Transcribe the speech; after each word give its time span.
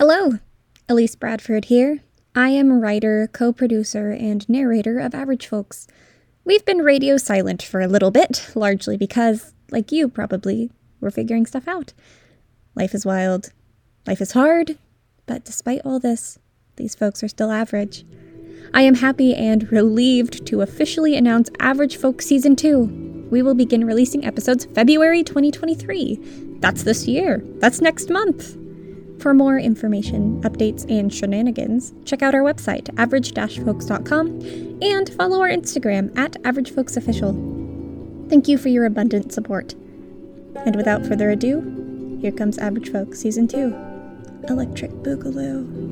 Hello, 0.00 0.38
Elise 0.88 1.14
Bradford 1.14 1.66
here. 1.66 1.98
I 2.34 2.48
am 2.48 2.80
writer, 2.80 3.28
co 3.34 3.52
producer, 3.52 4.12
and 4.12 4.48
narrator 4.48 4.98
of 4.98 5.14
Average 5.14 5.46
Folks. 5.46 5.86
We've 6.42 6.64
been 6.64 6.78
radio 6.78 7.18
silent 7.18 7.60
for 7.62 7.82
a 7.82 7.86
little 7.86 8.10
bit, 8.10 8.50
largely 8.54 8.96
because, 8.96 9.52
like 9.70 9.92
you 9.92 10.08
probably, 10.08 10.70
we're 11.02 11.10
figuring 11.10 11.44
stuff 11.44 11.68
out. 11.68 11.92
Life 12.74 12.94
is 12.94 13.04
wild, 13.04 13.52
life 14.06 14.22
is 14.22 14.32
hard, 14.32 14.78
but 15.26 15.44
despite 15.44 15.82
all 15.84 16.00
this, 16.00 16.38
these 16.76 16.94
folks 16.94 17.22
are 17.22 17.28
still 17.28 17.50
average. 17.50 18.06
I 18.72 18.80
am 18.80 18.94
happy 18.94 19.34
and 19.34 19.70
relieved 19.70 20.46
to 20.46 20.62
officially 20.62 21.14
announce 21.14 21.50
Average 21.60 21.98
Folks 21.98 22.24
Season 22.24 22.56
2. 22.56 23.28
We 23.30 23.42
will 23.42 23.54
begin 23.54 23.84
releasing 23.84 24.24
episodes 24.24 24.64
February 24.64 25.22
2023. 25.22 26.56
That's 26.60 26.84
this 26.84 27.06
year. 27.06 27.44
That's 27.58 27.82
next 27.82 28.08
month. 28.08 28.56
For 29.20 29.34
more 29.34 29.58
information, 29.58 30.40
updates, 30.40 30.90
and 30.90 31.12
shenanigans, 31.12 31.92
check 32.06 32.22
out 32.22 32.34
our 32.34 32.40
website, 32.40 32.88
average-folks.com, 32.98 34.78
and 34.80 35.10
follow 35.10 35.42
our 35.42 35.50
Instagram 35.50 36.16
at 36.16 36.32
AverageFolksOfficial. 36.42 38.30
Thank 38.30 38.48
you 38.48 38.56
for 38.56 38.70
your 38.70 38.86
abundant 38.86 39.30
support. 39.34 39.74
And 40.64 40.74
without 40.74 41.04
further 41.04 41.28
ado, 41.28 42.18
here 42.22 42.32
comes 42.32 42.56
Average 42.56 42.90
Folks 42.90 43.20
Season 43.20 43.46
2 43.46 43.76
Electric 44.48 44.90
Boogaloo. 45.02 45.89